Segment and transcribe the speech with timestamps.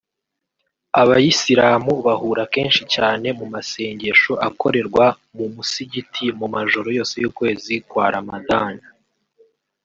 [1.01, 8.75] Abayisilamu bahura kenshi cyane mu masengesho akorerwa mu musigiti mu majoro yose y’ukwezi kwa Ramadhan